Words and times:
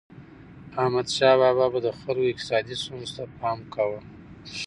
احمدشاه 0.81 1.35
بابا 1.41 1.65
به 1.73 1.79
د 1.85 1.87
خلکو 1.99 2.29
اقتصادي 2.31 2.75
ستونزو 2.81 3.11
ته 3.17 3.23
پام 3.39 3.59
کاوه. 3.73 3.99